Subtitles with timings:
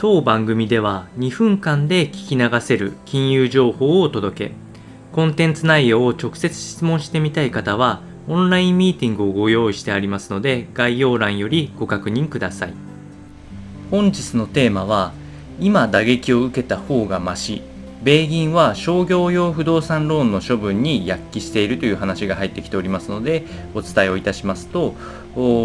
[0.00, 4.54] 当番組では2分間で聞き流せる金融情報をお届け。
[5.12, 12.74] コンテンツ内容を直接質問してみたい方はオンラインミーティングをご用意してありますので概要欄よりご確認ください。
[13.90, 15.12] 本日のテーマは
[15.60, 17.62] 今打撃を受けた方がまし
[18.02, 23.44] 米銀は商業用不動産ローンの処分に躍起しているという話が入ってきておりますので
[23.74, 24.94] お伝えをいたしますと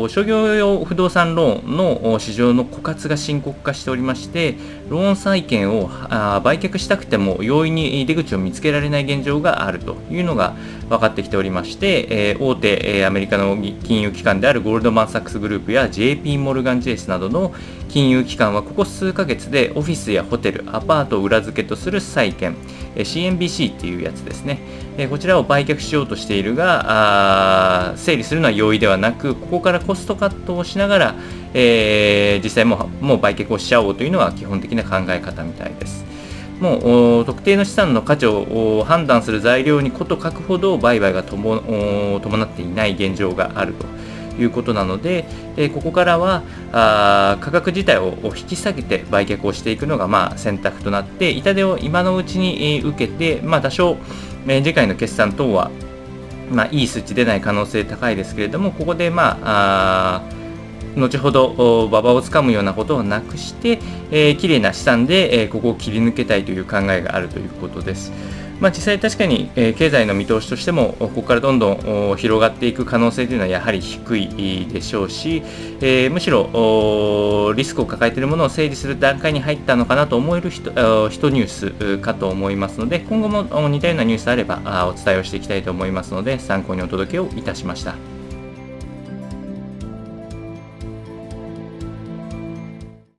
[0.10, 4.56] 商業用不動産ローンの市場の枯渇が深刻化しておりまして
[4.90, 5.88] ローン債券を
[6.44, 10.56] 売却したくても容易に出口を見つけられない現状があるというのが
[10.90, 17.54] 分かってきておりまして大手アメリカの金融機関であるゴールドマン・サックスグループや JP モルガン・ジェイスなどの
[17.96, 22.54] 金融機関はここ数ヶ月でオフィスやホテルアパートを裏付けとする債券
[22.94, 24.60] CNBC っていうやつですね
[25.10, 31.16] こちらを売却しようとしているが整理するのは容易ではなくここからコストカットをしながら、
[31.54, 36.04] えー、実際もうもう売却をしちゃおうというのが基本的な考え方みたいです。
[36.60, 43.86] もう特定の資産の価値を判断する材料にこと書くほど売買が伴っていない現状があると
[44.40, 45.26] いうことなので、
[45.58, 53.98] えここからはあ価格自体を引き下げて売却をしていくのがまあ選択となって痛手を今のうちに受けて、まあ、多少、
[54.48, 55.72] え次回の決算等は
[56.52, 60.45] まあ、いい数値出ない可能性高いですけれども、ここで、まあ、あ
[60.96, 63.80] 後ほど馬場をつかむようなことをなくして、
[64.12, 68.12] えー、綺麗な資産で、えー、ここを切り抜けたいという考えがあるということです。
[68.60, 75.44] まあ、実際確かに、えー、経済の見通しとしてもここからどんどん広がっていく可能性というのはやはり低いでしょうし、
[75.82, 80.72] えー、むしろリスクを抱えているものを整理する段階に入ったのかなと思える人
[81.10, 88.15] 人ニュースかと思いますので今後も似たようなニュースあればお伝えをしていきたいと思いますので参考にお届けをいたしました。